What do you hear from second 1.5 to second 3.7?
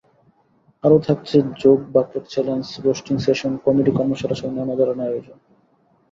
joke bucket challenge, roasting session,